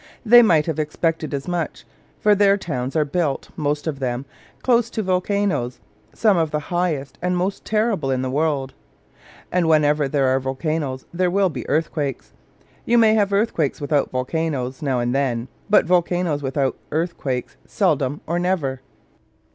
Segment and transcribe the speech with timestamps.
[0.25, 1.85] They might have expected as much.
[2.19, 4.25] For their towns are built, most of them,
[4.63, 5.77] close to volcanos
[6.11, 8.73] some of the highest and most terrible in the world.
[9.51, 12.31] And wherever there are volcanos there will be earthquakes.
[12.83, 18.39] You may have earthquakes without volcanos, now and then; but volcanos without earthquakes, seldom or
[18.39, 18.79] never.